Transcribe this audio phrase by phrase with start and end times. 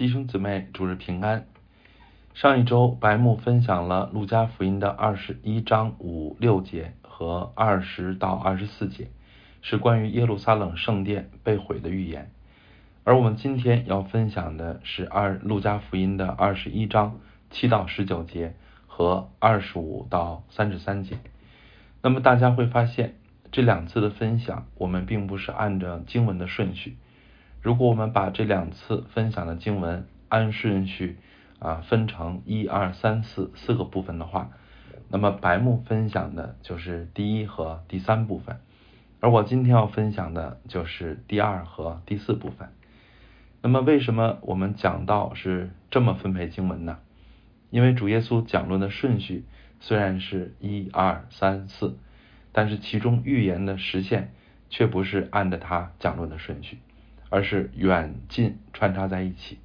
[0.00, 1.44] 弟兄姊妹，主日平安。
[2.32, 9.10] 上一周白木分享了路加福音的二十一章五六节和二十到二十四节，
[9.60, 12.30] 是关于耶路撒冷圣殿被毁的预言。
[13.04, 17.20] 而我们今天要分享的是二路加福音的二十一章
[17.50, 18.54] 七到十九节
[18.86, 21.18] 和二十五到三十三节。
[22.00, 23.16] 那么大家会发现，
[23.52, 26.96] 这两次的分享，我们并不是按照经文的顺序。
[27.62, 31.18] 如果我们把这两次分享的经文按顺序
[31.58, 34.50] 啊分成一二三四四个部分的话，
[35.10, 38.60] 那么白木分享的就是第一和第三部分，
[39.20, 42.70] 而我今天要分享的就是第二和第四部分。
[43.60, 46.98] 那么为什么我们讲到是这么分配经文呢？
[47.68, 49.44] 因为主耶稣讲论的顺序
[49.80, 51.98] 虽然是一二三四，
[52.52, 54.32] 但是其中预言的实现
[54.70, 56.78] 却不是按照他讲论的顺序。
[57.30, 59.58] 而是远近穿插在一起。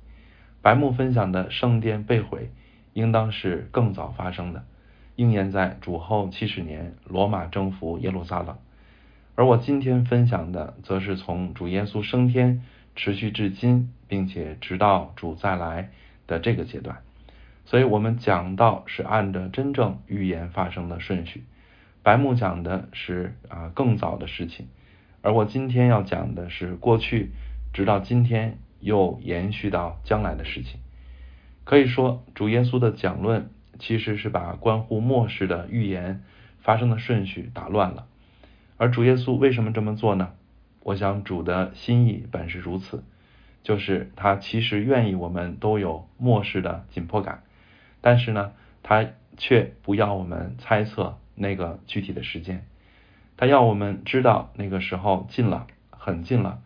[0.62, 2.50] 白木分享的圣殿被毁，
[2.94, 4.64] 应当是更早发生的，
[5.16, 8.58] 应验在主后七十年罗马征服耶路撒冷。
[9.36, 12.64] 而我今天分享的，则是从主耶稣升天
[12.96, 15.90] 持续至今，并且直到主再来
[16.26, 17.00] 的这个阶段。
[17.66, 21.44] 所以，我们讲到是按着真正预言发生的顺序。
[22.02, 24.68] 白木讲的是啊更早的事情，
[25.22, 27.32] 而我今天要讲的是过去。
[27.76, 30.80] 直到今天，又延续到将来的事情。
[31.66, 36.24] 可以说，主耶稣的讲论其实是把关乎末世的预言
[36.60, 38.08] 发生的顺序打乱了。
[38.78, 40.32] 而主耶稣为什么这么做呢？
[40.84, 43.04] 我想主的心意本是如此，
[43.62, 47.44] 就是他其实愿意我们都有末世的紧迫感，
[48.00, 52.66] 但是呢，他却不要我们猜测那个具体的时间，
[53.36, 56.62] 他要我们知道那个时候近了，很近了。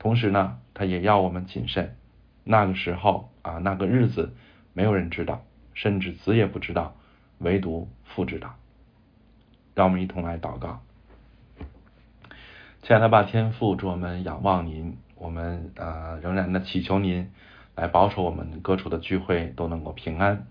[0.00, 1.94] 同时呢，他也要我们谨慎。
[2.42, 4.34] 那个时候啊，那个日子，
[4.72, 6.96] 没有人知道，甚至子也不知道，
[7.36, 8.56] 唯独父知道。
[9.74, 10.80] 让我们一同来祷告。
[12.82, 17.30] 亲爱的爸天父，祝我们仰望您，我们啊仍然的祈求您
[17.74, 20.46] 来保守我们各处的聚会都能够平安。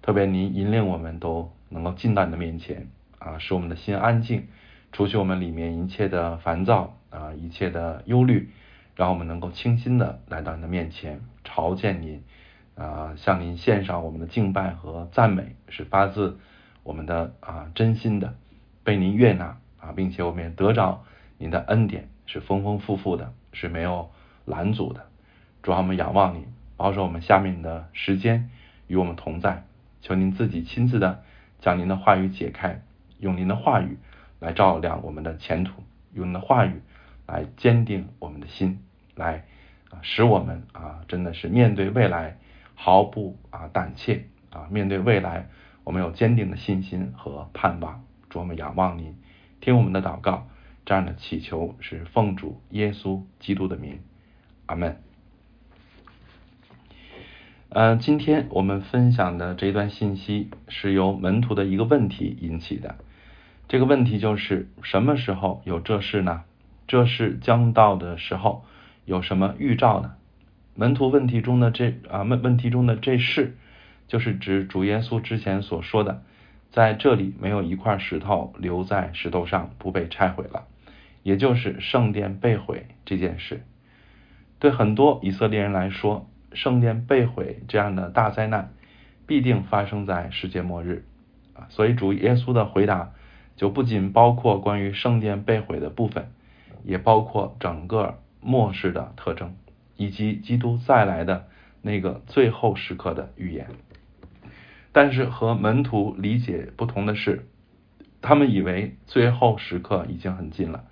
[0.00, 4.48] 特别您引领我们都能够进到你的面前啊，使我们的心安静，
[4.90, 8.50] 除去我们里面一切的烦躁啊，一切的忧虑。
[8.96, 12.24] 让我们能够清新的来到你的面前朝见您，
[12.74, 16.38] 啊，向您献上我们的敬拜和赞美，是发自
[16.82, 18.34] 我们的啊真心的，
[18.82, 21.04] 被您悦纳啊，并且我们也得着
[21.36, 24.10] 您的恩典，是丰丰富富的，是没有
[24.46, 25.06] 拦阻的。
[25.62, 26.46] 主啊，我们仰望您，
[26.78, 28.50] 保守我们下面的时间
[28.86, 29.64] 与我们同在，
[30.00, 31.22] 求您自己亲自的
[31.60, 32.80] 将您的话语解开，
[33.18, 33.98] 用您的话语
[34.40, 35.82] 来照亮我们的前途，
[36.14, 36.80] 用您的话语
[37.26, 38.80] 来坚定我们的心。
[39.14, 39.44] 来
[39.90, 42.38] 啊，使我们啊，真的是面对未来
[42.74, 45.48] 毫不啊胆怯啊，面对未来
[45.84, 48.04] 我们有坚定的信心和盼望。
[48.28, 49.16] 主，我们仰望您，
[49.60, 50.48] 听我们的祷告，
[50.84, 54.00] 这样的祈求是奉主耶稣基督的名，
[54.66, 55.00] 阿门。
[57.68, 62.96] 呃，今天我们分享的这一段信息是由门徒的一个问题引起的。
[63.68, 66.44] 这个问题就是什么时候有这事呢？
[66.86, 68.64] 这是将到的时候。
[69.04, 70.16] 有什么预兆呢？
[70.74, 73.56] 门徒问题中的这啊问问题中的这事，
[74.08, 76.24] 就是指主耶稣之前所说的，
[76.72, 80.64] 在这里没有一块石头留在石头上不被拆毁了，
[81.22, 83.62] 也就是圣殿被毁这件事。
[84.58, 88.72] 对很多以色列人来说，圣殿被毁这样的大灾难
[89.24, 91.04] 必定发生在世界末日
[91.54, 93.12] 啊，所以主耶稣的回答
[93.54, 96.28] 就不仅包括关于圣殿被毁的部分，
[96.84, 98.18] 也包括整个。
[98.42, 99.56] 末世的特征，
[99.96, 101.48] 以及基督再来的
[101.82, 103.66] 那个最后时刻的预言。
[104.92, 107.48] 但是和门徒理解不同的是，
[108.22, 110.84] 他们以为最后时刻已经很近了，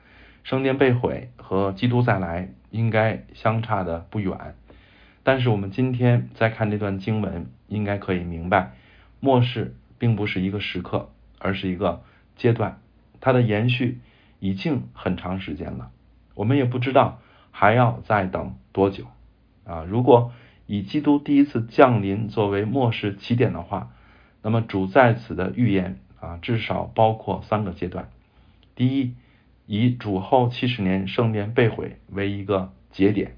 [0.43, 4.57] 圣殿被毁和基督再来应该相差的不远。
[5.23, 8.73] 但是我们今天再看这段经文，应该可以明白，
[9.21, 12.03] 末世并不是一个时刻，而是一个
[12.35, 12.81] 阶段，
[13.21, 14.01] 它的延续
[14.45, 15.91] 已经很长时间了。
[16.35, 17.21] 我们也不知道。
[17.57, 19.05] 还要再等多久
[19.65, 19.85] 啊？
[19.85, 20.33] 如果
[20.67, 23.93] 以基督第一次降临作为末世起点的话，
[24.43, 28.09] 那么主在此的预言啊，至少包括三个阶段。
[28.75, 29.15] 第一，
[29.67, 33.37] 以主后七十年圣殿被毁为一个节点，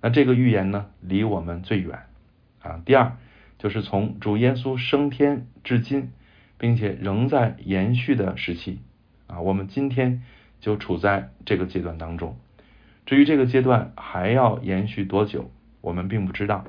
[0.00, 2.00] 那这个预言呢，离我们最远
[2.62, 2.82] 啊。
[2.84, 3.16] 第二，
[3.60, 6.10] 就是从主耶稣升天至今，
[6.58, 8.80] 并且仍在延续的时期
[9.28, 10.24] 啊，我们今天
[10.62, 12.38] 就处在这个阶段当中。
[13.04, 15.50] 至于这个阶段还要延续多久，
[15.82, 16.64] 我们并不知道，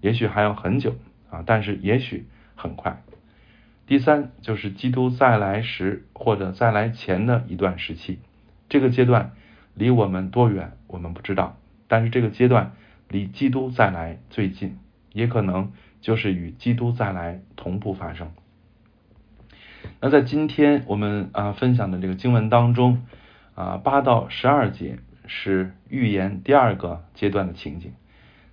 [0.00, 0.96] 也许还要很久
[1.30, 2.26] 啊，但是也许
[2.56, 3.00] 很快。
[3.86, 8.18] 第三就是基督再来时或者再来前的一段时期，
[8.70, 9.32] 这个阶段
[9.74, 12.72] 离我们多远我们不知道，但是这个阶段
[13.08, 14.78] 离基督再来最近，
[15.12, 15.70] 也可能
[16.00, 18.32] 就是与基督再来同步发生。
[20.00, 23.02] 那在今天我们啊分享的这个经文当中
[23.54, 27.92] 啊八到十二节是预言第二个阶段的情景，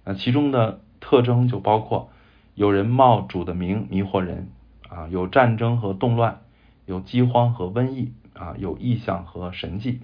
[0.04, 2.12] 那其中的特征就包括
[2.56, 4.50] 有人冒主的名迷惑人。
[4.94, 6.42] 啊，有战争和动乱，
[6.86, 10.02] 有饥荒和瘟疫，啊，有异象和神迹，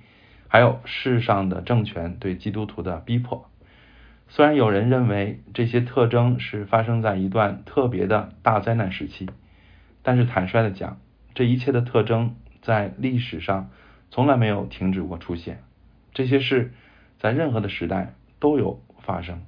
[0.47, 3.49] 还有世上的政权对基督徒的逼迫。
[4.29, 9.29] 虽然有人认为这些特征是发生在一段特别的大灾难时期，
[10.03, 10.99] 但是坦率的讲，
[11.33, 13.69] 这一切的特征在历史上
[14.09, 15.63] 从来没有停止过出现。
[16.13, 16.73] 这些事
[17.19, 19.43] 在任何的时代都有发生，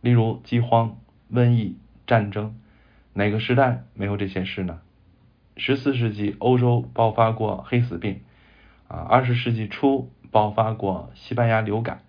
[0.00, 0.98] 例如饥荒、
[1.32, 1.76] 瘟疫、
[2.06, 2.56] 战争。
[3.16, 4.80] 哪个时代没有这些事呢？
[5.56, 8.22] 十四世纪欧洲爆发过黑死病，
[8.88, 12.02] 啊，二十世纪初爆发过西班牙流感，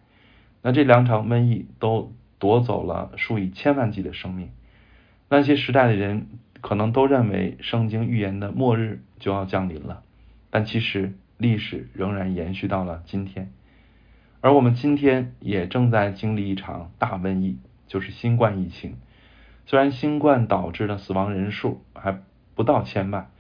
[0.64, 4.50] 那这两场瘟疫都夺走了数以千万计的生命。
[5.30, 6.28] 那些时代的人
[6.60, 10.02] 可能都认为圣经预言的末日就要降临了，
[10.50, 13.52] 但其实历史仍然延续到了今天，
[14.42, 18.96] 而我们今天也正在经历一场大瘟疫，就是新冠疫情。
[19.66, 22.22] 虽然新冠导致的死亡人数还
[22.54, 23.32] 不到千万，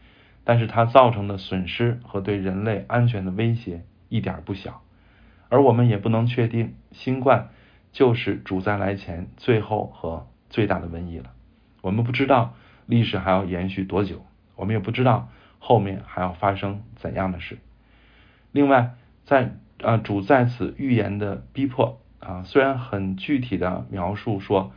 [0.44, 4.82] 但是它造成的损失和对人类安全的威胁一点不小。
[5.48, 7.50] 而我们也不能确定新冠
[7.92, 11.32] 就是主灾来前最后和最大的瘟疫了。
[11.82, 12.56] 我们不知道
[12.88, 14.26] 历史还要延续多久，
[14.56, 17.60] 我们也不知道后面还要发生怎样的事。
[18.56, 24.72] 另外，在啊主在此预言的逼迫啊，虽然很具体的描述说。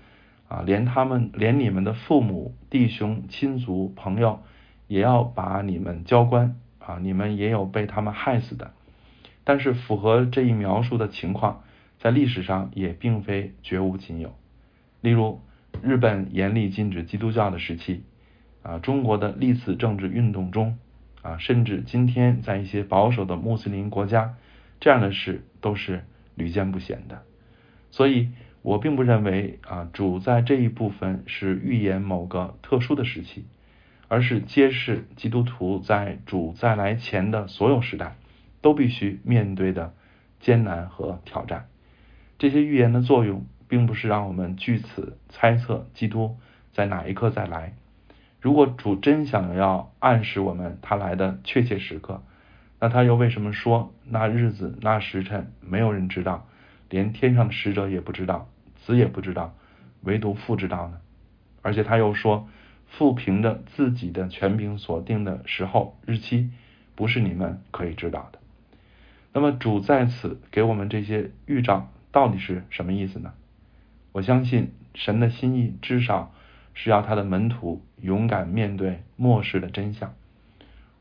[0.48, 4.40] 啊，连他们，连你们的父母、弟兄、亲族、朋友，
[4.86, 6.98] 也要把你们交官啊！
[7.02, 8.70] 你们也有被他们害死的。
[9.44, 11.64] 但是，符合这一描述的情况，
[11.98, 14.34] 在历史上也并非绝无仅有。
[15.02, 15.42] 例如，
[15.82, 18.02] 日本严厉禁止基督教的时期，
[18.62, 20.78] 啊，中国的历次政治运动中，
[21.28, 24.34] 啊，甚至今天在一些保守的穆斯林国家，
[24.80, 26.04] 这样的事都是
[26.34, 27.22] 屡见不鲜的。
[27.90, 28.30] 所以。
[28.60, 33.46] 我并不认为啊，主在这一部分是预言某个特殊的时期，
[34.08, 38.16] 而是揭示基督徒在主再来前的所有时代
[38.60, 39.94] 都必须面对的
[40.40, 41.68] 艰难和挑战。
[42.36, 46.36] 这些预言的作用，并不是让我们据此猜测基督
[46.72, 47.74] 在哪一刻再来。
[48.40, 52.22] 如果主真想要暗示我们他来的确切时刻，
[52.80, 56.46] 那他又为什么说那日子那时辰没有人知道？
[56.88, 59.54] 连天上的使者也不知道，子也不知道，
[60.02, 60.98] 唯独父知道呢。
[61.60, 62.48] 而且他又说，
[62.86, 66.50] 父凭着自己的权柄所定的时候日期，
[66.94, 68.38] 不是你们可以知道的。
[69.34, 73.34] 那么主在此给我们这些预兆，到底是什么意思呢？
[74.12, 76.32] 我相信神的心意，至少
[76.72, 80.14] 是要他的门徒勇敢面对末世的真相。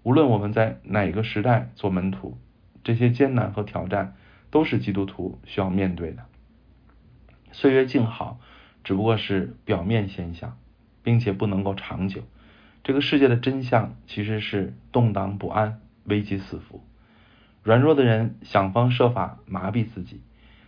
[0.04, 2.38] 无论我们在哪个时代做门徒，
[2.84, 4.16] 这些艰难和挑战。
[4.50, 6.24] 都是基督徒需要面对的。
[7.52, 8.40] 岁月静好，
[8.82, 10.58] 只不过是表面现象，
[11.04, 12.22] 并且不能够长久。
[12.82, 16.82] 这个世界的真相其实是动荡不安、危机四伏。
[17.62, 20.22] 软弱的人想方设法麻痹自己，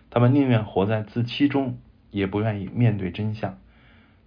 [0.09, 1.79] 他们宁愿活在自欺中，
[2.11, 3.59] 也不愿意面对真相。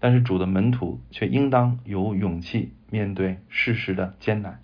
[0.03, 4.61] 但是主的门徒却应当有勇气面对事实的艰难，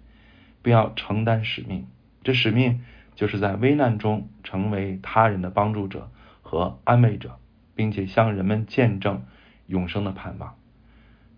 [0.63, 1.87] 并要承担使命。
[2.25, 2.81] 这使命。
[3.19, 6.09] 就是在危难中成为他人的帮助者
[6.41, 7.41] 和安慰者，
[7.75, 9.25] 并且向人们见证
[9.67, 10.55] 永生的盼望。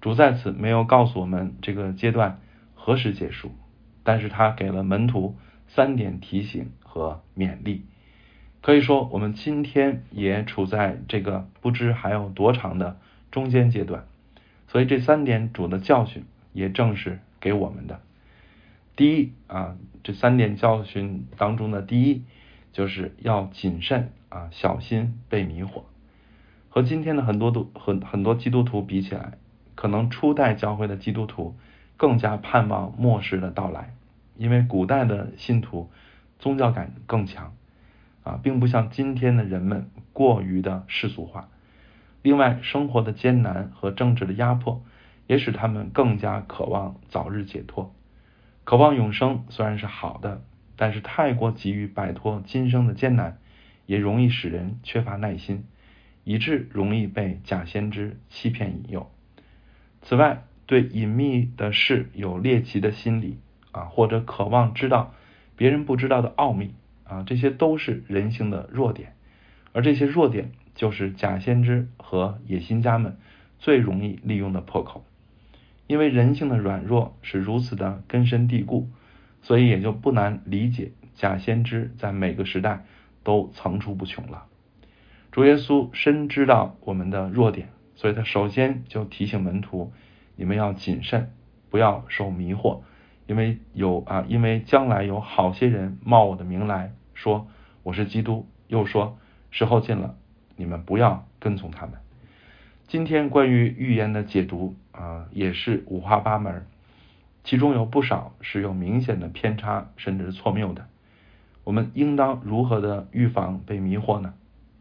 [0.02, 2.38] 主在此没有告诉我们这个阶段
[2.74, 3.52] 何时结束，
[4.02, 5.38] 但是他给了门徒
[5.68, 7.86] 三点提醒和勉励。
[8.60, 12.98] 可以说，我们今天也处在这个不知还有多长的
[13.30, 14.04] 中间阶段。
[14.68, 18.00] 所以这三点主的教训也正是给我们的。
[18.96, 19.76] 第一啊。
[20.02, 22.22] 这三点教训当中的第一，
[22.72, 25.82] 就是要谨慎啊，小心被迷惑。
[26.70, 29.34] 和今天的很多都很很多基督徒比起来，
[29.74, 31.54] 可能初代教会的基督徒
[31.98, 33.92] 更加盼望末世的到来，
[34.38, 35.90] 因为古代的信徒
[36.38, 37.52] 宗教感更强
[38.22, 41.50] 啊，并不像今天的人们过于的世俗化。
[42.22, 44.84] 另外，生活的艰难和政治的压迫，
[45.26, 47.94] 也使他们更加渴望早日解脱。
[48.64, 50.42] 渴望永生虽然是好的，
[50.76, 53.38] 但是太过急于摆脱今生的艰难，
[53.86, 55.64] 也容易使人缺乏耐心，
[56.24, 59.10] 以致容易被假先知欺骗引诱。
[60.02, 63.38] 此外，对隐秘的事有猎奇的心理
[63.72, 65.14] 啊，或者渴望知道
[65.56, 66.74] 别人不知道的奥秘
[67.04, 69.14] 啊，这些都是人性的弱点，
[69.72, 73.16] 而这些弱点就是假先知和野心家们
[73.58, 75.04] 最容易利用的破口。
[75.86, 78.88] 因为人性的软弱是如此的根深蒂固，
[79.42, 82.84] 所以也就不难理解假先知在每个时代
[83.24, 84.44] 都层出不穷了。
[85.32, 89.92] 主耶稣深知道我们的弱点，所以他首先就提醒门徒：
[90.36, 91.32] 你们要谨慎，
[91.70, 92.82] 不要受迷惑，
[93.26, 97.48] 因为有啊，因为将来有好些人冒我的名来说
[97.82, 99.18] 我是基督，又说
[99.50, 100.16] 时候近了，
[100.60, 101.94] 你们不要跟从他们。
[102.86, 106.66] 今天关于预言的解读啊，也是五花八门，
[107.44, 110.86] 其中有不少是有明显的偏差，甚至是错谬的。
[111.64, 114.34] 我们应当如何的预防被迷惑呢？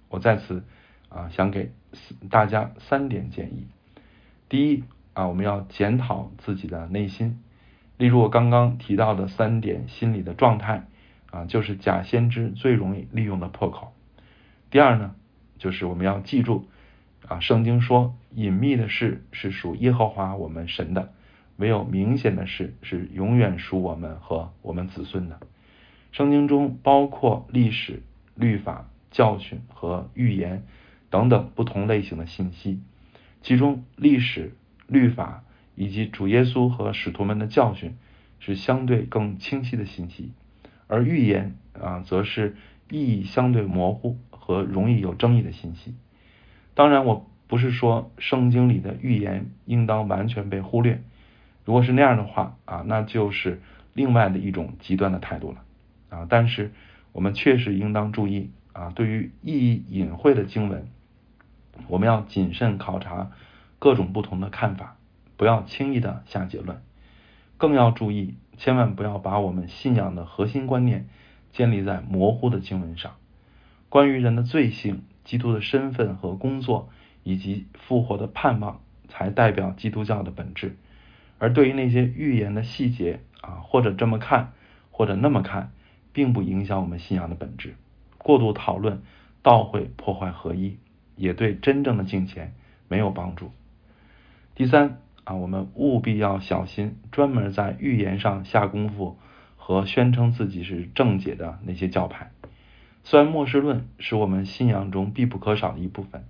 [0.10, 0.66] 我在此
[1.08, 1.72] 啊，想给
[2.30, 3.68] 大家三点建议。
[4.50, 4.84] 第一
[5.14, 7.42] 啊，我们要检讨自己的内心，
[7.98, 10.88] 例如我刚刚提到的三点心理的状态
[11.32, 13.94] 啊，就是假先知最容易利用的破口。
[14.72, 15.16] 第二呢，
[15.60, 16.68] 就是我们要记住。
[17.28, 21.13] 啊，圣经说隐秘的事是属耶和华我们神的，
[21.58, 25.39] 唯有明显的事是永远属我们和我们子孙的。
[26.12, 28.01] 圣经中包括历史、
[28.34, 30.63] 律法、教训和预言
[31.12, 32.80] 等等不同类型的信息，
[33.44, 34.56] 其中历史、
[34.88, 35.44] 律法
[35.75, 37.96] 以及主耶稣和使徒们的教训
[38.39, 40.32] 是相对更清晰的信息，
[40.88, 42.56] 而预言啊，则是
[42.89, 44.18] 意义相对模糊
[44.50, 45.94] 和容易有争议的信息。
[46.74, 51.03] 当然，我不是说圣经里的预言应当完全被忽略。
[51.65, 53.62] 如果是那样的话啊，那就是
[53.94, 55.60] 另外的一种极端的态度了
[56.10, 56.25] 啊。
[56.27, 56.72] 但是
[57.12, 60.88] 我们确实应当注意啊，对于意义隐晦的经文，
[61.88, 63.29] 我们要谨慎考察
[63.77, 64.96] 各种不同的看法，
[65.38, 66.82] 不要轻易的下结论。
[67.60, 71.08] 更要注意，千万不要把我们信仰的核心观念
[71.51, 73.12] 建立在模糊的经文上。
[73.89, 75.03] 关于人的罪性。
[75.25, 76.89] 基督的身份和工作，
[77.22, 80.75] 以及复活的盼望，才代表基督教的本质。
[81.38, 84.53] 而对于那些预言的细节啊，或者这么看，
[84.89, 85.72] 或者那么看，
[86.13, 87.75] 并不影响我们信仰的本质。
[88.17, 89.03] 过度讨论，
[89.43, 90.79] 倒会破坏合一，
[91.15, 92.55] 也对真正的敬虔
[92.88, 93.51] 没有帮助。
[94.55, 99.19] 第三啊，我们务必要小心，专门在预言上下功夫
[99.58, 102.31] 和宣称自己是正解的那些教派。
[103.10, 106.25] 虽然末世论是我们信仰中必不可少的一部分，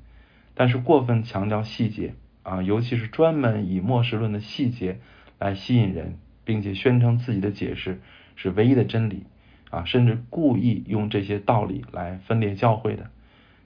[0.56, 5.02] 但是过分强调细节啊，尤其是专门以末世论的细节
[5.40, 8.00] 来吸引人，并且宣称自己的解释
[8.38, 9.24] 是唯一的真理
[9.70, 13.10] 啊，甚至故意用这些道理来分裂教会的。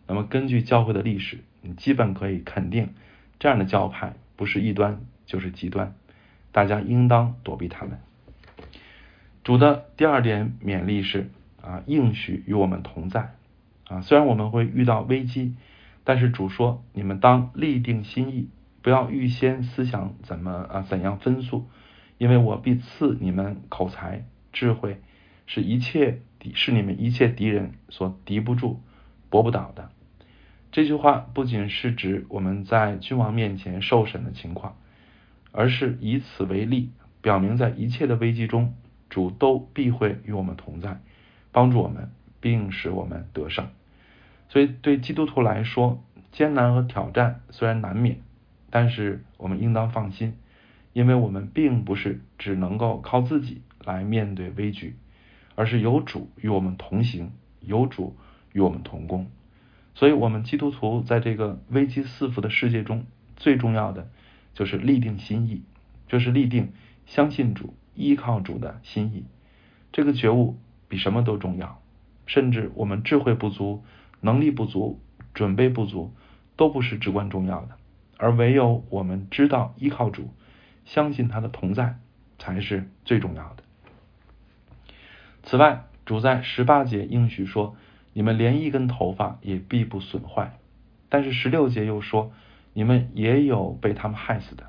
[0.08, 2.96] 那么根据教会的历史，你基本可以肯定，
[3.38, 5.94] 这样的教派不是异端就是极端，
[6.52, 8.00] 大家应当躲避他们。
[9.44, 11.30] 主的第二点勉励是。
[11.64, 13.36] 啊，应许与我们同在
[13.88, 14.02] 啊！
[14.02, 15.56] 虽然我们会遇到危机，
[16.04, 18.50] 但是主说：“你们当立定心意，
[18.82, 21.70] 不要预先思想怎么啊怎样分诉，
[22.18, 25.00] 因为我必赐你们口才智慧，
[25.46, 28.82] 是一切敌是你们一切敌人所敌不住、
[29.30, 29.90] 搏不倒的。”
[30.74, 34.76] 这句话不仅是指我们在君王面前受审的情况，
[35.54, 36.92] 而是以此为例，
[37.22, 38.74] 表明在一切的危机中，
[39.10, 41.00] 主都必会与我们同在。
[41.54, 43.70] 帮助我们，并使我们得胜。
[44.50, 48.18] 所以，对基督徒来说，艰难和挑战虽然难免，
[48.70, 50.36] 但是我们应当放心，
[50.92, 54.96] 因为我们并不是只能够靠自己来面对危局，
[55.56, 57.32] 而是有主与我们同行，
[57.62, 58.16] 有主
[58.52, 59.28] 与我们同工。
[59.96, 63.06] 所以，我们基督徒在这个危机四伏的世界中，
[63.36, 64.10] 最重要的
[64.54, 65.64] 就是立定心意，
[66.08, 66.74] 就是立定
[67.06, 69.26] 相信主、依靠主的心意。
[69.92, 70.58] 这个觉悟。
[70.94, 71.82] 比什么都重要，
[72.28, 73.84] 甚至我们智慧不足、
[74.22, 75.02] 能力不足、
[75.34, 76.14] 准备不足，
[76.56, 77.70] 都不是至关重要的。
[78.20, 80.30] 而唯有我们知道依靠主，
[80.86, 81.98] 相信他的同在，
[82.38, 83.64] 才是最重要的。
[85.42, 87.76] 此外，主在十八节应许说
[88.14, 90.60] ：“你们连一根头发也必不损坏。”
[91.10, 92.32] 但是十六节又说
[92.74, 94.68] ：“你们也有被他们害死的。”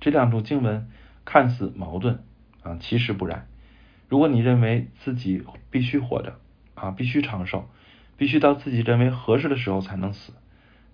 [0.00, 0.90] 这两种经文
[1.24, 2.24] 看似矛盾
[2.64, 3.46] 啊，其实不然。
[4.10, 6.38] 如果你认为自己必须活着
[6.74, 7.68] 啊，必须长寿，
[8.18, 10.34] 必须到自己认为合适的时候才能死，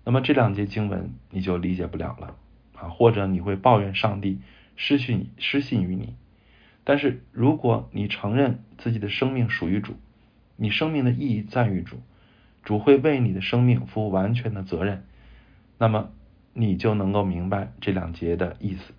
[0.05, 2.35] 那么这两节经文你就理解不了了
[2.75, 4.39] 啊，或者你会抱怨上帝
[4.75, 6.15] 失信失信于你。
[6.83, 9.95] 但是如果你承认自己的生命属于主，
[10.55, 11.97] 你生命的意义在于主，
[12.63, 15.03] 主会为你的生命负完全的责任，
[15.79, 16.11] 那么
[16.53, 18.93] 你就能够明白这两节的意思。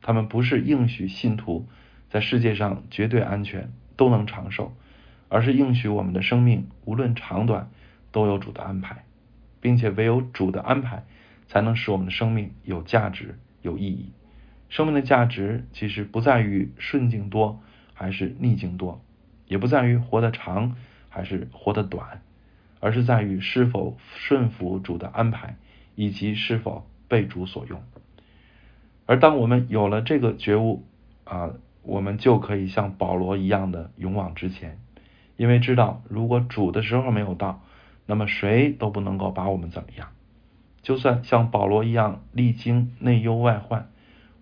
[0.00, 1.66] 他们不是应许信徒
[2.10, 4.72] 在世界上绝对安全，都能长寿，
[5.28, 7.70] 而是应许我们的生命无论长短
[8.12, 9.04] 都有主的安排，
[9.60, 11.04] 并且唯有主的安排
[11.46, 14.12] 才能使我们的生命有价值、有意义。
[14.68, 17.60] 生命的价值其实不在于顺境多
[17.94, 19.02] 还是逆境多，
[19.46, 20.76] 也不在于活得长
[21.08, 22.22] 还是活得短，
[22.80, 25.56] 而是在于是否顺服主的安排，
[25.94, 27.82] 以及是否被主所用。
[29.06, 30.84] 而当我们有了这个觉悟
[31.24, 31.54] 啊，
[31.88, 34.78] 我们就可以像保罗一样的勇往直前，
[35.38, 37.62] 因为知道如果主的时候没有到，
[38.04, 40.08] 那么谁都不能够把我们怎么样。
[40.82, 43.88] 就算像保罗一样历经内忧外患。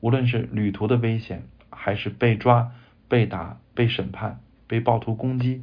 [0.01, 2.73] 无论是旅途的危险，还是被抓、
[3.07, 5.63] 被打、被审判、被暴徒攻击，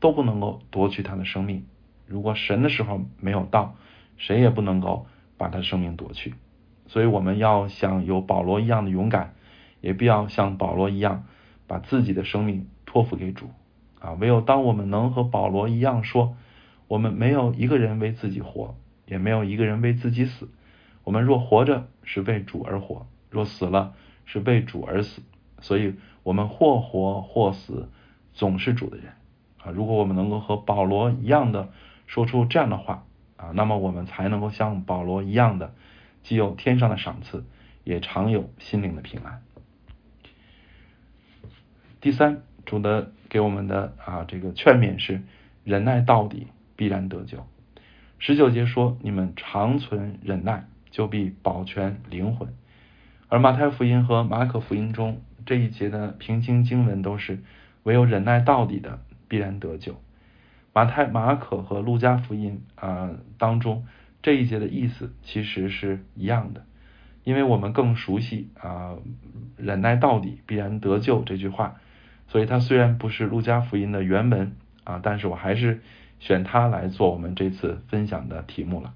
[0.00, 1.64] 都不能够夺取他的生命。
[2.06, 3.74] 如果神的时候没有到，
[4.18, 5.06] 谁也不能够
[5.38, 6.34] 把他生命夺去。
[6.86, 9.34] 所以，我们要像有保罗一样的勇敢，
[9.82, 11.26] 也必要像保罗一样
[11.66, 13.50] 把自己的生命托付给主。
[14.00, 16.34] 啊，唯有当我们能和保罗一样说
[16.88, 18.74] ：“我们没有一个人为自己活，
[19.04, 20.48] 也没有一个人为自己死。
[21.04, 23.94] 我们若活着，是为主而活。”若死了，
[24.26, 25.22] 是为主而死，
[25.60, 27.88] 所以我们或活或死，
[28.34, 29.06] 总是主的人
[29.62, 29.70] 啊！
[29.70, 31.70] 如果我们能够和保罗一样的
[32.06, 33.04] 说出这样的话
[33.38, 35.72] 啊，那么我们才能够像保罗一样的，
[36.22, 37.44] 既有天上的赏赐，
[37.84, 39.42] 也常有心灵的平安。
[42.02, 45.22] 第三，主的给我们的啊这个劝勉是：
[45.62, 47.46] 忍耐到底，必然得救。
[48.18, 52.48] 十九节说：你们长存忍耐，就必保全灵魂。
[53.28, 57.38] 而马太福音和马可福音中这一节的平行经文都是
[57.84, 59.94] 唯有忍耐到底的必然得救。
[60.72, 63.86] 马太、马可和路加福音啊当中
[64.22, 66.64] 这一节的意思其实是一样的，
[67.22, 68.96] 因为我们更熟悉啊
[69.56, 71.76] 忍耐到底必然得救这句话，
[72.32, 75.82] 所以它虽然不是路加福音的原文啊，但是我还是
[76.18, 78.94] 选它来做我们这次分享的题目了。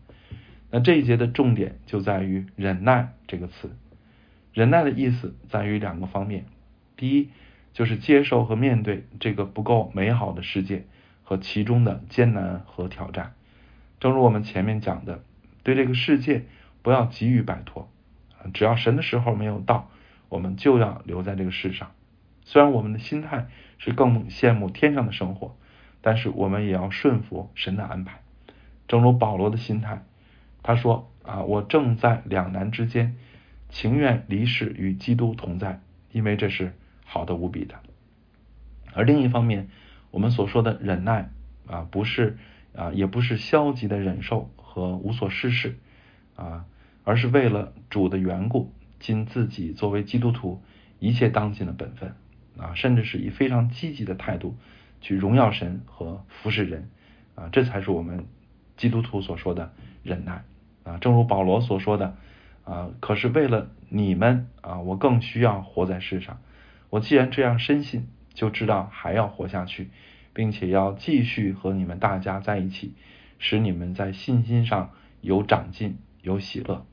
[0.70, 3.76] 那这一节的重点就在于忍耐这个词。
[4.54, 6.46] 忍耐的意思在于两个方面，
[6.96, 7.28] 第一
[7.74, 10.86] 就是接受和面对这个不够美好的世界
[11.22, 13.34] 和其中的艰难和挑战。
[14.00, 15.22] 正如我们前面讲的，
[15.62, 16.46] 对这个世界
[16.80, 17.90] 不要急于摆脱，
[18.54, 19.90] 只要神的时候没有到，
[20.30, 21.90] 我们就要留在这个世上。
[22.46, 25.54] 虽然我们的心态是更羡慕天上的生活，
[26.00, 28.22] 但是我们也要顺服神的安排。
[28.88, 30.04] 正如保罗的心态，
[30.62, 33.16] 他说：“啊，我正在两难之间。”
[33.68, 35.80] 情愿离世与基督同在，
[36.12, 36.72] 因为这是
[37.04, 37.74] 好的无比的。
[38.94, 39.68] 而另一方面，
[40.12, 41.30] 我们所说的忍耐
[41.66, 42.38] 啊，不是
[42.76, 45.76] 啊，也不是消极的忍受和无所事事
[46.36, 46.64] 啊，
[47.02, 50.62] 而是为了主的缘故，尽自己作为基督徒
[51.00, 52.14] 一切当尽的本分
[52.58, 54.56] 啊，甚至是以非常积极的态度
[55.00, 56.88] 去荣耀神和服侍人
[57.34, 58.26] 啊，这才是我们
[58.76, 60.44] 基督徒所说的忍耐
[60.84, 60.98] 啊。
[60.98, 62.16] 正如保罗所说的。
[62.66, 62.90] 啊！
[62.98, 66.40] 可是为了你们啊，我更需要活在世上。
[66.90, 69.88] 我既然这样深信，就知道还要活下去，
[70.32, 72.92] 并且要继续和你们大家在一起，
[73.38, 74.90] 使你们在信心上
[75.20, 76.84] 有长进，有喜乐。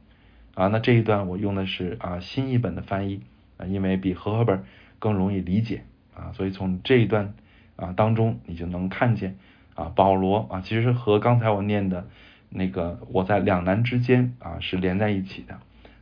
[0.54, 3.24] 啊，那这一段我用的是啊新译本的翻译
[3.58, 4.64] 啊，因为比和合本
[5.04, 5.84] 更容易理解
[6.16, 7.34] 啊，所以从这一段
[7.76, 9.36] 啊当中，你就能看见
[9.76, 12.08] 啊保罗啊，其实和刚才我念的。
[12.56, 15.60] 那个我在两难之间啊是连在一起的，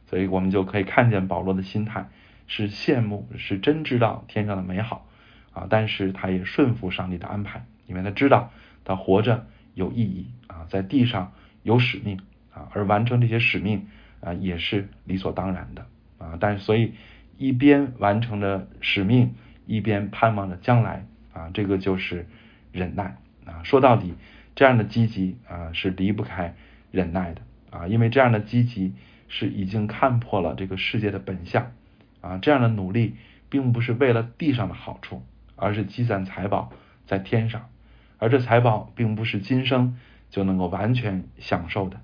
[0.07, 2.09] 所以我们就可以看见保罗的心态
[2.45, 5.07] 是羡慕，是真知道天上的美好
[5.53, 8.51] 啊，但是他也顺服上帝的安排，因为他知道
[8.83, 11.31] 他活着有意义啊，在地上
[11.63, 12.19] 有使命
[12.53, 13.87] 啊，而完成这些使命
[14.19, 15.85] 啊也是理所当然的
[16.17, 16.95] 啊，但是所以
[17.37, 22.27] 一边完成着使命，一边盼望着将来啊，这个就是
[22.71, 23.17] 忍耐。
[23.45, 24.13] 啊，说到底。
[24.53, 26.55] 这样的积极啊是离不开
[26.91, 27.41] 忍耐的。
[27.69, 28.93] 啊，因为这样的积极
[29.29, 31.71] 是已经看破了这个世界的本相。
[32.19, 33.15] 啊，这样的努力
[33.49, 35.23] 并不是为了地上的好处，
[35.55, 36.71] 而是积攒财宝
[37.07, 37.69] 在天上，
[38.17, 39.97] 而这财宝并不是今生
[40.29, 42.01] 就能够完全享受的，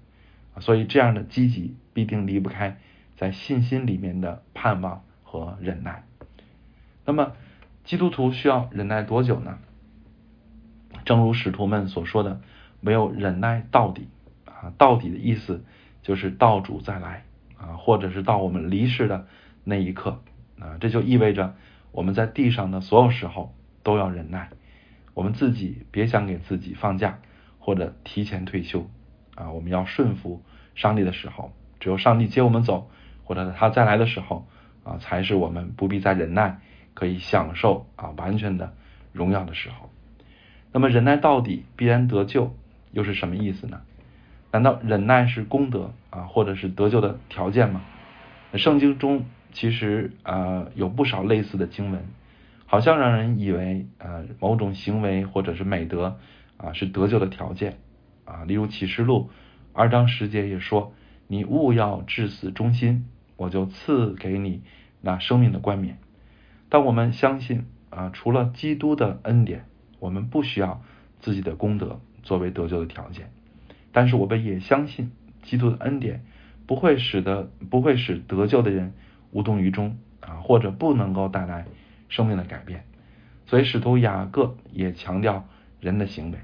[0.61, 2.77] 所以这样的积极必定离不开
[3.17, 6.05] 在信心里面的盼望和忍耐。
[7.05, 7.33] 那么
[7.83, 9.59] 基督徒需要忍耐多久呢？
[11.03, 12.41] 正如使徒们所说的，
[12.79, 14.07] 没有忍耐到底
[14.45, 15.63] 啊，到底的意思
[16.01, 17.25] 就是道主再来
[17.57, 19.27] 啊，或者是到我们离世的
[19.63, 20.21] 那一刻
[20.59, 21.55] 啊，这就意味着
[21.91, 24.49] 我们在地上的所有时候都要忍耐，
[25.13, 27.19] 我们自己别想给自己放假
[27.59, 28.89] 或者提前退休
[29.35, 30.41] 啊，我们要顺服
[30.73, 32.89] 上帝的时候只有上帝接我们走，
[33.23, 34.47] 或者他再来的时候
[34.87, 36.59] 啊，才是我们不必再忍耐，
[36.93, 38.73] 可以享受啊完全的
[39.11, 39.89] 荣耀的时候。
[40.71, 42.55] 那么忍耐到底必然得救，
[42.91, 43.81] 又是什么意思呢？
[44.51, 47.81] 难道忍耐是功德啊，或者是得救的条件吗？
[48.53, 52.05] 圣经中其实啊有不少类似的经文，
[52.65, 56.17] 好像让人以为呃某种行为或者是美德
[56.55, 57.77] 啊是得救的条件
[58.23, 58.45] 啊。
[58.45, 59.29] 例如启示录
[59.73, 60.93] 二章十节也说
[61.27, 63.05] ：“你勿要至死忠心，
[63.37, 64.61] 我就赐给你
[64.99, 65.97] 那生命的冠冕。”
[66.69, 69.65] 当我们相信啊，除了基督的恩典，
[69.99, 70.81] 我们不需要
[71.21, 73.31] 自己的功德作为得救的条件。
[73.93, 75.11] 但是我们也相信，
[75.43, 76.25] 基督的恩典
[76.65, 78.93] 不会使得不会使得救的人
[79.31, 81.65] 无动于衷啊，或者不能够带来
[82.09, 82.83] 生命的改变。
[83.45, 85.47] 所以使徒雅各也强调
[85.79, 86.39] 人的行为。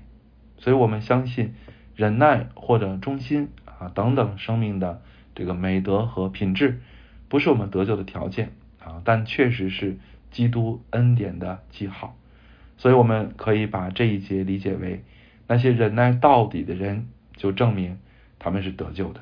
[0.57, 1.53] 所以我们相信
[1.97, 5.01] 忍耐或者忠心啊等等生命的
[5.35, 6.81] 这个美德和品质，
[7.29, 8.51] 不是我们得救的条件
[8.83, 9.97] 啊，但确实是
[10.31, 12.15] 基督恩典的记号。
[12.77, 15.03] 所以我们可以把这一节理解为
[15.47, 17.07] 那些忍耐到底的人。
[17.35, 17.97] 就证明
[18.37, 19.21] 他们是得救的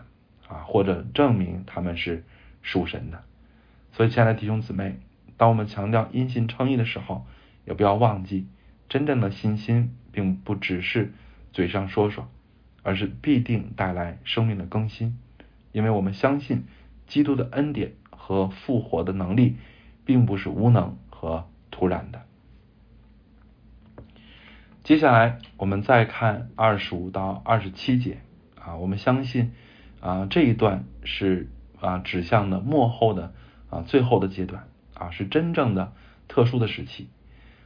[0.49, 2.25] 啊，或者证明他们是
[2.61, 3.23] 属神的。
[3.93, 4.99] 所以，亲爱的弟兄姊妹，
[5.37, 7.25] 当我们强调因信称义的时候，
[7.65, 8.47] 也不要忘记，
[8.89, 11.13] 真正的信心并不只是
[11.53, 12.29] 嘴上说说，
[12.83, 15.17] 而是必定带来生命的更新。
[15.71, 16.65] 因为我们相信
[17.07, 19.57] 基督的恩典和复活的能力，
[20.05, 22.21] 并不是无能和突然的。
[24.83, 28.17] 接下来我们再看二十五到二十七节
[28.59, 29.53] 啊，我们相信
[29.99, 33.33] 啊这一段是啊指向的幕后的
[33.69, 35.93] 啊最后的阶段啊是真正的
[36.27, 37.09] 特殊的时期，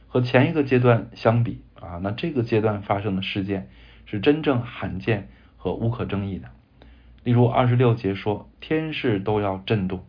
[0.08, 3.70] 和前一个阶段相比啊，那这个阶段发生的事件
[4.04, 6.50] 是真正罕见和无可争议的。
[7.26, 10.04] 例如二十六节说，天势都要震动，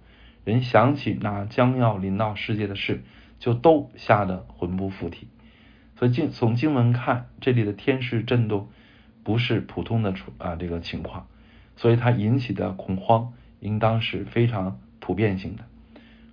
[0.45, 3.03] 人想起那将要临到世界的事，
[3.39, 5.27] 就都吓得魂不附体。
[5.95, 8.69] 所以经从经文看，这里的天势震动
[9.23, 11.25] 不是普通的出啊这个情况，
[11.75, 15.63] 所以它引起的恐慌应当是非常普遍性的。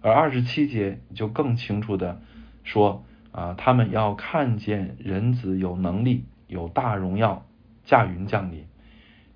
[0.03, 2.21] 而二十七节就更清楚的
[2.63, 7.47] 说啊，他们要看见人子有能力、有大荣耀
[7.87, 8.67] 驾云降临。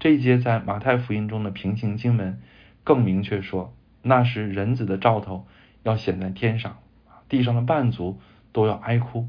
[0.00, 2.40] 这一节在马太福音中的平行经文
[2.84, 5.46] 更明确说，那时人子的兆头
[5.82, 6.78] 要显在天上，
[7.28, 8.20] 地上的万族
[8.52, 9.28] 都要哀哭。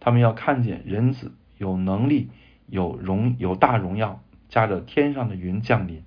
[0.00, 2.30] 他们要看见人子有能力、
[2.66, 6.02] 有荣、有大荣耀，驾着天上的云降临。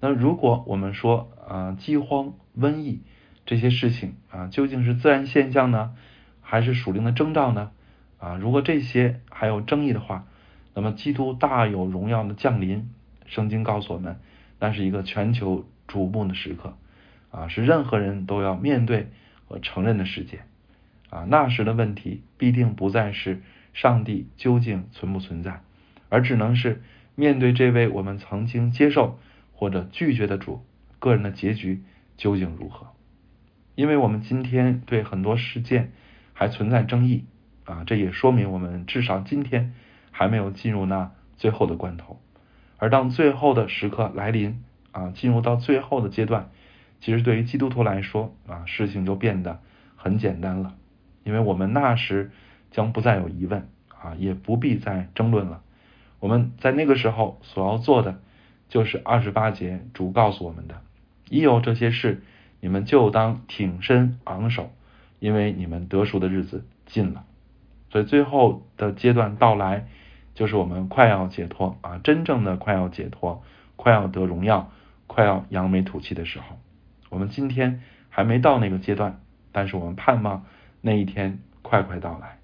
[0.00, 3.02] 那如果我们说啊，饥荒、瘟疫
[3.44, 5.94] 这些事情啊，究竟是自然现象呢，
[6.40, 7.72] 还是属灵的征兆呢？
[8.18, 10.26] 啊，如果这些还有争议的话，
[10.74, 12.90] 那么基督大有荣耀的降临，
[13.28, 14.18] 圣经告诉我们，
[14.58, 16.76] 那是一个全球瞩目的时刻
[17.30, 19.08] 啊，是任何人都要面对
[19.46, 20.40] 和承认的事件。
[21.10, 23.40] 啊，那时的问题必定不再是
[23.72, 25.62] 上帝究竟存不存在，
[26.10, 26.82] 而只能是
[27.14, 29.18] 面对这位我们曾经接受
[29.54, 30.62] 或者拒绝的主，
[30.98, 31.82] 个人的结局
[32.18, 32.88] 究竟如何？
[33.74, 35.92] 因为我们今天对很多事件
[36.34, 37.24] 还存在争议
[37.64, 39.72] 啊，这也说明我们至少今天
[40.10, 42.20] 还没有进入那最后的关头。
[42.78, 46.50] 而当最后的时刻来临啊，进入到最后的阶段，
[47.00, 49.60] 其实对于基督徒来说啊，事情就变得
[49.96, 50.74] 很简单了。
[51.24, 52.30] 因为我们那时
[52.70, 53.68] 将不再有疑问
[54.00, 55.60] 啊，也不必再争论了。
[56.20, 58.20] 我们在那个时候所要做的，
[58.68, 60.80] 就是二十八节主告诉我们的：
[61.28, 62.22] 一有这些事，
[62.60, 64.72] 你们就当挺身昂首，
[65.18, 67.24] 因为你们得赎的日子近了。
[67.90, 69.86] 所以最后的阶段到来，
[70.38, 73.42] 就是我们快要解脱啊，真正的快要解脱，
[73.74, 74.70] 快要得荣耀，
[75.08, 76.60] 快要扬眉吐气的时候。
[77.10, 79.18] 我们今天还没到那个阶段，
[79.50, 80.44] 但是我们盼望。
[80.80, 82.38] 那一天快快到来。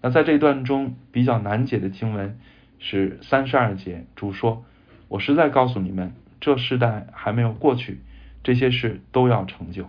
[0.00, 2.38] 那在这一段中比较难解的经文
[2.78, 4.64] 是三十二节，主说
[5.10, 8.02] ：“我实在告诉你们，这世代还没有过去，
[8.44, 9.88] 这些事都要成就。”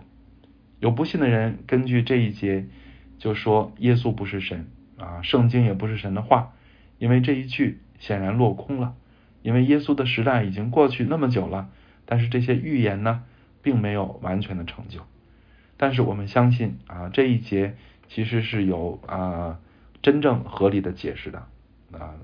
[0.80, 2.66] 有不信的人根据这一节
[3.16, 4.66] 就说耶稣不是神
[4.98, 6.50] 啊，圣经也不是神的话，
[7.02, 8.94] 因为这一句显然落空了，
[9.42, 11.68] 因为耶稣的时代已经过去那么久了，
[12.06, 13.24] 但是这些预言呢，
[13.60, 15.00] 并没有完全的成就。
[15.76, 17.74] 但是我们相信啊，这一节
[18.06, 19.58] 其实是有啊
[20.00, 21.48] 真正合理的解释的
[21.90, 22.14] 啊。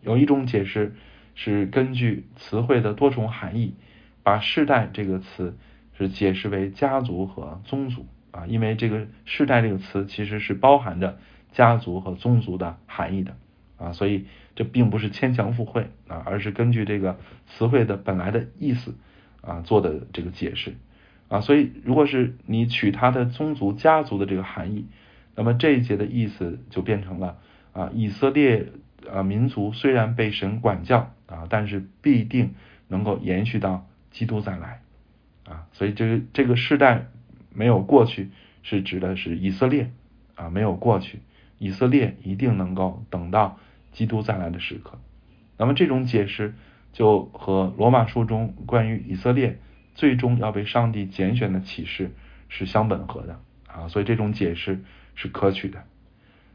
[0.00, 0.94] 有一种解释
[1.34, 3.74] 是根据词汇的多重含义，
[4.22, 5.54] 把世代这个词
[5.98, 11.18] 是解释为家族和宗族啊，因为这个世代这个词其实是包含着
[11.52, 13.36] 家族和宗族的含义的
[13.84, 18.94] 啊，所以这并不是牵强附会啊，而是根据这个词汇的本来的意思
[19.40, 20.74] 啊做的这个解释。
[21.28, 24.86] 啊，所以如果是你取他的宗族家族的这个含义，
[25.34, 27.38] 那么这一节的意思就变成了
[27.72, 28.68] 啊以色列
[29.10, 32.54] 啊民族虽然被神管教啊，但是必定
[32.88, 34.80] 能够延续到基督再来。
[35.44, 37.06] 啊，所以这个这个世代
[37.52, 38.30] 没有过去，
[38.62, 39.90] 是指的是以色列
[40.36, 41.20] 啊没有过去，
[41.58, 43.58] 以色列一定能够等到
[43.94, 44.98] 基督再来的时刻。
[45.56, 46.54] 那么这种解释
[46.92, 49.58] 就和罗马书中关于以色列
[49.94, 52.10] 最终要被上帝拣选的启示
[52.48, 54.82] 是相吻合的啊，所以这种解释
[55.14, 55.84] 是可取的。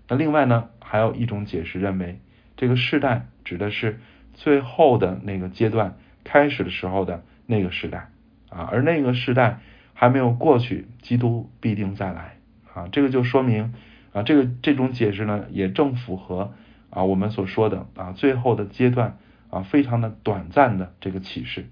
[0.10, 2.19] 那另外呢，还有一种解释认为，
[2.58, 3.99] 这个世代指的是
[4.34, 8.10] 最后的那个阶段开始的时候的那个时代
[8.49, 9.60] 啊，而那个时代
[9.93, 12.38] 还没有过去，基督必定再来
[12.73, 13.73] 啊，这个就说明
[14.12, 16.54] 啊，这个这种解释呢也正符合。
[16.89, 19.17] 啊，我们所说的啊，最后的阶段
[19.49, 21.67] 啊，非常的短暂的这个启示，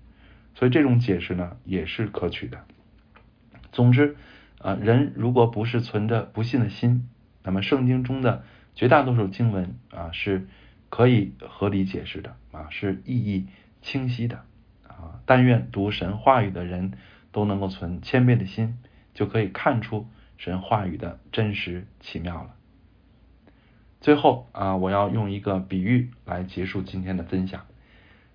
[0.56, 2.64] 所以这种解释呢也是可取的。
[3.72, 4.16] 总之
[4.60, 7.10] 啊，人如果不是存着不信的心，
[7.44, 8.44] 那么圣经中的
[8.76, 10.48] 绝大多数经文啊是
[10.90, 13.48] 可以合理解释的啊，是意义
[13.82, 14.44] 清晰的
[14.88, 15.22] 啊。
[15.26, 16.94] 但愿读神话语的人
[17.32, 18.78] 都能够存谦卑的心，
[19.14, 22.54] 就可以看出神话语的真实奇妙了。
[24.00, 27.66] 最后啊，我要用一个比喻来结束今天的分享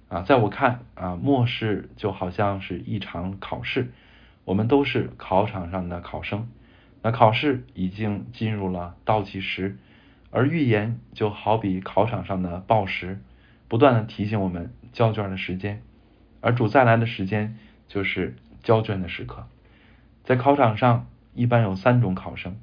[0.08, 3.92] 啊，在我看啊，末世就好像是一场考试，
[4.44, 6.48] 我们都是考场上的考生。
[7.02, 9.76] 那考试已经进入了倒计时，
[10.30, 13.20] 而预言就好比考场上的报时，
[13.68, 15.82] 不断的提醒我们交卷的时间。
[16.40, 17.56] 而主再来的时间
[17.88, 19.46] 就是交卷的时刻。
[20.24, 22.58] 在考场上，一般有三种考生，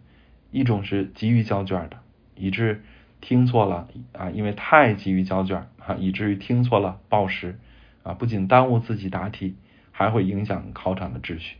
[0.51, 1.97] 一种是急于交卷的。
[2.39, 2.82] 以致
[3.21, 7.60] 听错了啊，因为太急于交卷啊，以至于听错了报时
[8.04, 9.56] 啊，不仅耽误自己答题，
[9.91, 11.58] 还会影响考场的秩序。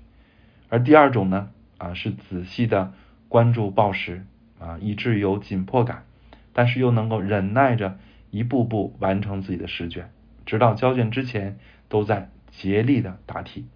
[0.70, 2.94] 而第二种呢啊，是仔细的
[3.28, 4.26] 关注报时
[4.60, 6.06] 啊，以致有紧迫感，
[6.54, 8.00] 但是又能够忍耐着
[8.32, 10.10] 一步步完成自己的试卷，
[10.46, 13.68] 直到交卷之前都在竭力的答题，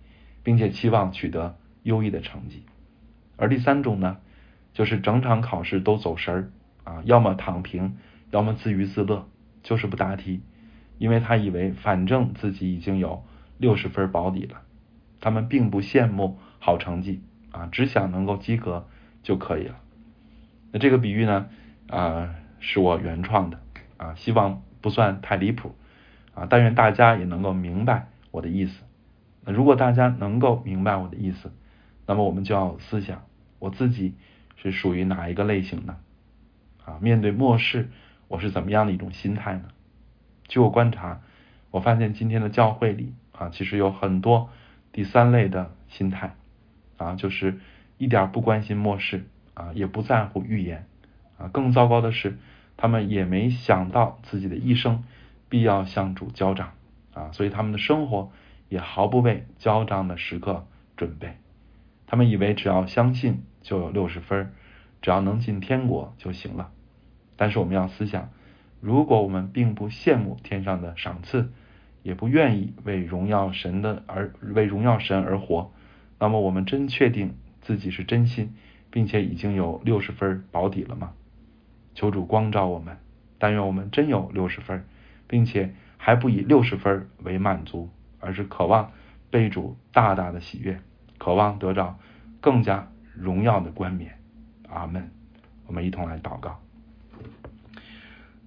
[0.42, 2.64] 并且期望取得优异的成绩。
[3.36, 4.18] 而第三种呢，
[4.74, 6.50] 就是整场考试都走神儿。
[6.84, 7.98] 啊，要么躺平，
[8.32, 9.28] 要么自娱自乐，
[9.62, 10.42] 就是不答题，
[10.98, 13.24] 因为他以为反正自己已经有
[13.58, 14.62] 六十分保底了。
[15.20, 18.88] 他们并不羡慕好成绩啊，只想能够及格
[19.22, 19.76] 就可以了。
[20.72, 21.48] 那这个比喻呢，
[21.88, 23.60] 啊，是我原创的
[23.96, 25.76] 啊，希望不算太离谱
[26.34, 28.84] 啊，但愿大家也能够明白我的意思。
[29.46, 31.54] 那如果大家能够明白我的意思，
[32.06, 33.24] 那么我们就要思想
[33.60, 34.16] 我自己
[34.58, 35.98] 是属于哪一个类型呢？
[36.86, 37.90] 啊，面对末世，
[38.28, 39.70] 我是怎么样的一种心态呢？
[40.48, 41.22] 据我观察，
[41.72, 44.50] 我发现今天的教会里啊，其实有很多
[44.92, 46.36] 第三类的心态
[46.98, 47.60] 啊，就是
[47.98, 50.86] 一点不关心末世啊，也不在乎预言
[51.38, 51.48] 啊。
[51.48, 52.38] 更糟糕的是，
[52.76, 55.04] 他们也没想到自己的一生
[55.50, 56.74] 必要向主交账
[57.14, 58.32] 啊，所以他们的生活
[58.68, 60.68] 也毫不为交账的时刻
[60.98, 61.38] 准备。
[62.06, 64.54] 他们以为只要相信就有六十分儿。
[65.04, 66.72] 只要能进天国就行了，
[67.36, 68.30] 但是我们要思想，
[68.80, 71.52] 如果我们并不羡慕天上的赏赐，
[72.04, 75.72] 也不愿意为荣耀神的而为荣耀神而活，
[76.20, 78.56] 那么我们真确定自己是真心，
[78.90, 81.12] 并且已经有六十分保底了吗？
[81.94, 82.98] 求主光照我们，
[83.38, 84.86] 但愿我们真有六十分，
[85.28, 87.90] 并且还不以六十分为满足，
[88.22, 88.94] 而是渴望
[89.30, 90.80] 被主大大的喜悦，
[91.18, 92.00] 渴望得到
[92.40, 94.23] 更加荣耀的冠冕。
[94.74, 95.12] 阿门，
[95.68, 96.60] 我们一同来祷告。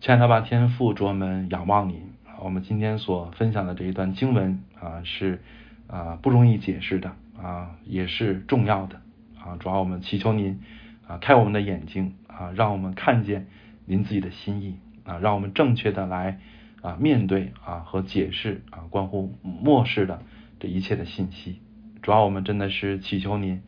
[0.00, 2.02] 亲爱的吧，天父，主我们仰望你。
[2.40, 5.40] 我们今天所分享的这一段经文啊，是
[5.86, 9.00] 啊不容易解释的啊，也是重要的
[9.40, 9.56] 啊。
[9.58, 10.60] 主要我们祈求您
[11.08, 13.46] 啊，开我们的眼睛啊，让我们看见
[13.86, 16.40] 您自己的心意啊，让我们正确的来
[16.82, 20.20] 啊面对啊和解释啊关乎末世的
[20.60, 21.60] 这一切的信息。
[22.02, 23.62] 主要我们真的是祈求您。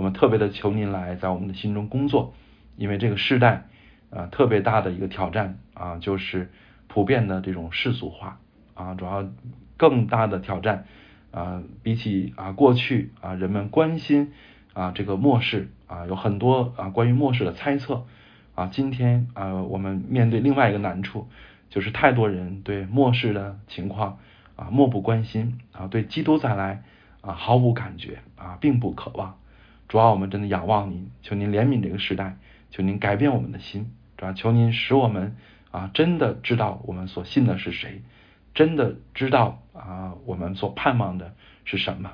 [0.00, 2.32] 我们特别的求您来在我们的心中工作，
[2.78, 3.66] 因为这个时代
[4.08, 6.50] 啊特别大的一个挑战啊，就是
[6.88, 8.40] 普遍的这种世俗化
[8.72, 9.28] 啊，主要
[9.76, 10.86] 更大的挑战
[11.32, 14.32] 啊，比起啊过去啊人们关心
[14.72, 18.06] 啊这个末世啊有很多啊关于末世的猜测
[18.54, 21.28] 啊，今天啊我们面对另外一个难处，
[21.68, 24.16] 就是太多人对末世的情况
[24.56, 26.84] 啊漠不关心啊，对基督再来
[27.20, 29.36] 啊毫无感觉啊，并不渴望。
[29.90, 32.36] 主要我们真的仰望您，求您怜悯这个时代，
[32.70, 35.34] 求您改变我们的心，主要求您使我们
[35.72, 38.02] 啊真的知道我们所信的是谁，
[38.54, 42.12] 真的知道啊我们所盼望的是什么？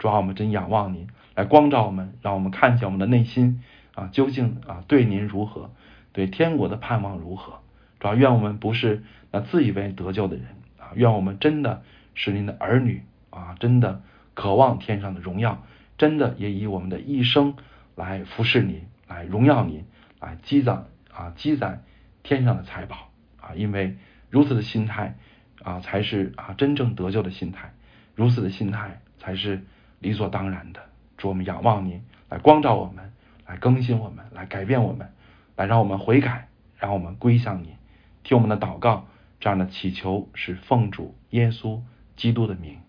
[0.00, 1.06] 主啊，我们真仰望您
[1.36, 3.62] 来光照我们，让我们看见我们的内心
[3.94, 5.70] 啊，究竟啊对您如何，
[6.12, 7.60] 对天国的盼望如何？
[8.00, 11.84] 主要愿我们不是那自以为得救的人啊，愿我们真的
[12.16, 14.02] 是您的儿女啊，真的
[14.34, 15.62] 渴望天上的荣耀，
[16.02, 17.54] 真的也以我们的一生
[17.94, 19.84] 来服侍您，来荣耀您，
[20.18, 21.84] 来积攒啊积攒
[22.24, 23.96] 天上的财宝啊，因为
[24.28, 25.16] 如此的心态
[25.62, 27.72] 啊，才是啊真正得救的心态，
[28.16, 29.62] 如此的心态才是
[30.00, 30.80] 理所当然的。
[31.16, 33.12] 主，我们仰望您来光照我们，
[33.46, 35.12] 来更新我们，来改变我们，
[35.54, 37.76] 来让我们悔改，让我们归向你。
[38.24, 39.06] 听我们的祷告，
[39.38, 41.80] 这样的祈求是奉主耶稣
[42.16, 42.80] 基督的名，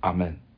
[0.00, 0.49] 阿门。